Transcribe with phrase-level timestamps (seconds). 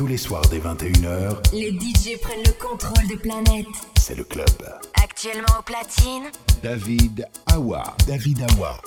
[0.00, 3.66] Tous les soirs dès 21h, Les DJ prennent le contrôle des planètes.
[3.98, 4.48] c'est le club.
[4.94, 6.22] Actuellement au platine,
[6.62, 7.94] David Awa.
[8.06, 8.80] David Awa.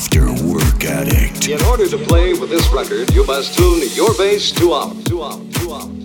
[0.00, 1.46] After Work Addict.
[1.46, 4.96] In order to play with this record, you must tune your bass two up.
[5.04, 5.99] Two up, Two up.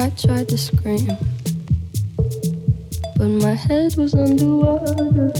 [0.00, 1.08] I tried to scream,
[3.16, 5.30] but my head was underwater.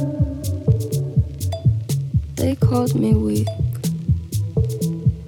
[2.34, 3.48] They called me weak,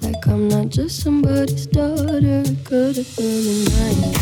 [0.02, 2.44] like I'm not just somebody's daughter.
[2.64, 4.21] Could have been mine.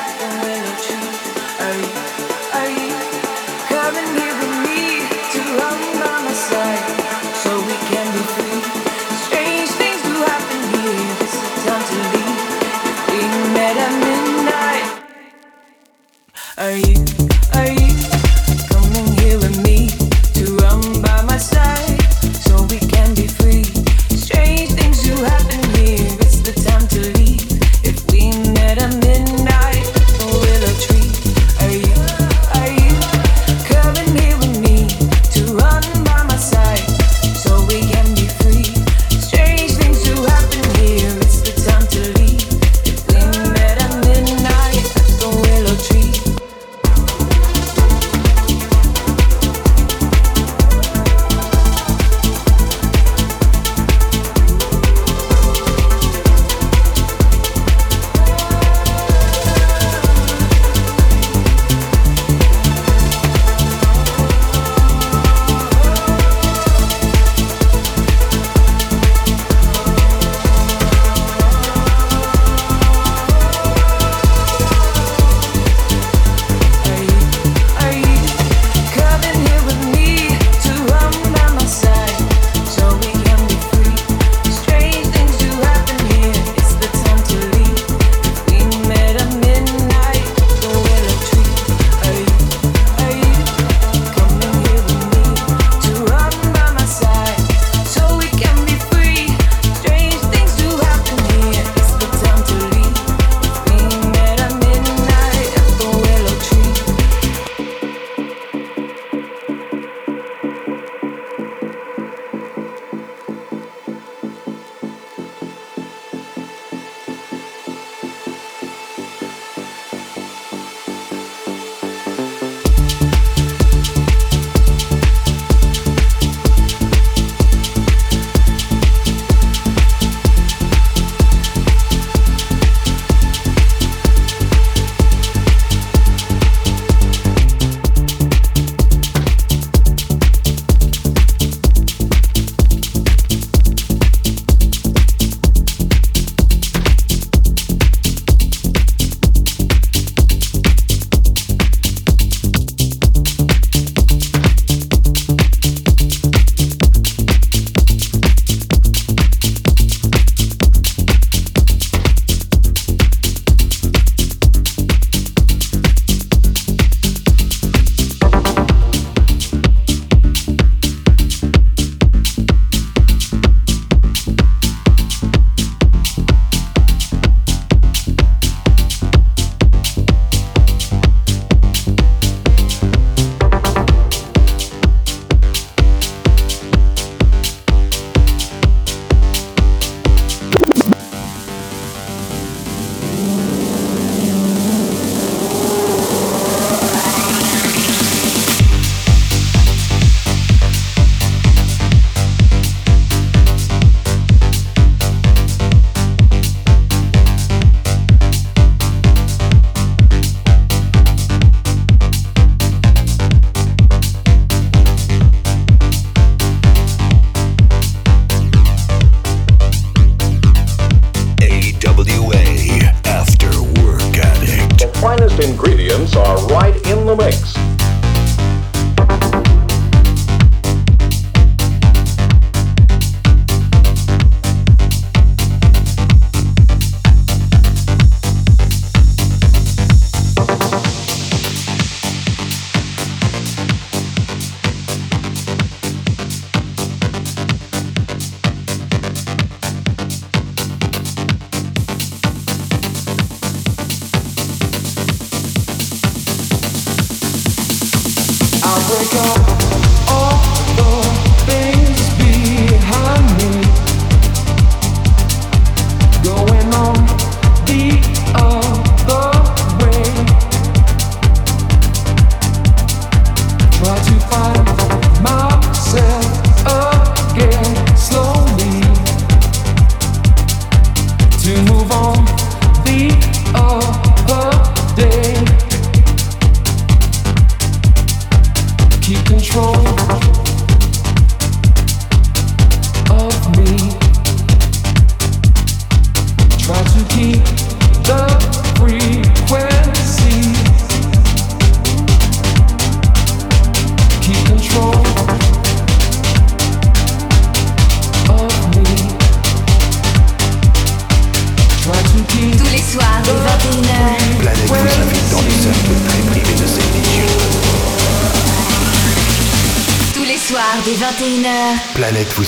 [259.11, 259.60] go.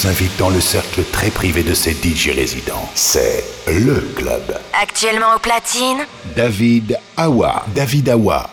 [0.04, 2.89] Vous invite dans le cercle très privé de ses DJ résidents.
[2.95, 4.41] C'est le club.
[4.82, 7.66] Actuellement au platine, David Awa.
[7.74, 8.53] David Awa.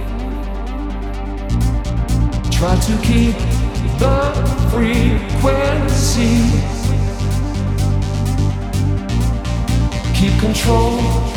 [2.61, 3.35] Try to keep
[3.97, 4.17] the
[4.69, 6.45] frequency.
[10.13, 11.30] Keep control